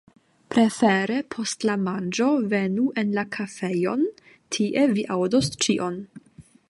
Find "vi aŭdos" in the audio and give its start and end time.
4.97-5.53